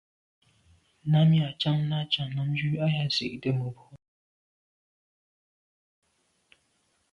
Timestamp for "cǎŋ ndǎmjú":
2.11-2.69